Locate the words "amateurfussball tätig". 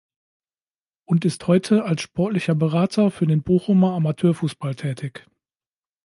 3.93-5.27